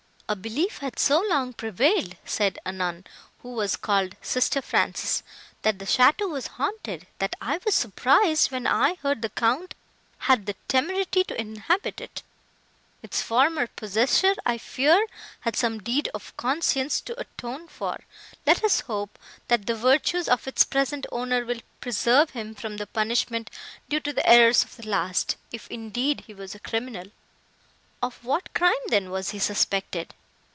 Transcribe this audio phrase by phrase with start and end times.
[0.31, 3.03] "A belief had so long prevailed," said a nun,
[3.39, 5.23] who was called sister Frances,
[5.63, 9.75] "that the château was haunted, that I was surprised, when I heard the Count
[10.19, 12.23] had the temerity to inhabit it.
[13.03, 15.05] Its former possessor, I fear,
[15.41, 17.99] had some deed of conscience to atone for;
[18.47, 22.87] let us hope, that the virtues of its present owner will preserve him from the
[22.87, 23.49] punishment
[23.89, 27.11] due to the errors of the last, if, indeed, he was a criminal."
[28.01, 30.13] "Of what crime, then, was he suspected?"